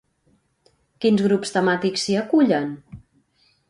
Quins 1.05 1.23
grups 1.27 1.55
temàtics 1.59 2.09
s'hi 2.09 2.19
acullen? 2.25 2.77